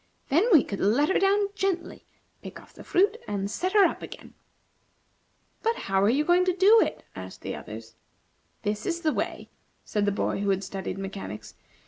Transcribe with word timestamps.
Then 0.29 0.49
we 0.51 0.63
could 0.63 0.79
let 0.79 1.09
her 1.09 1.19
down 1.19 1.49
gently, 1.53 2.07
pick 2.41 2.59
off 2.59 2.73
the 2.73 2.83
fruit, 2.83 3.17
and 3.27 3.51
set 3.51 3.73
her 3.73 3.83
up 3.85 4.01
again. 4.01 4.33
"But 5.61 5.75
how 5.75 6.01
are 6.01 6.09
you 6.09 6.25
going 6.25 6.43
to 6.45 6.55
do 6.57 6.81
it?" 6.81 7.03
asked 7.15 7.41
the 7.41 7.55
others. 7.55 7.93
"This 8.63 8.87
is 8.87 9.01
the 9.01 9.13
way," 9.13 9.51
said 9.85 10.05
the 10.05 10.11
boy 10.11 10.39
who 10.39 10.49
had 10.49 10.63
studied 10.63 10.97
mechanics. 10.97 11.53